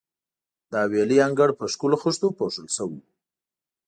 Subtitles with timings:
[0.69, 3.03] د حویلۍ انګړ په ښکلو خښتو پوښل شوی وو.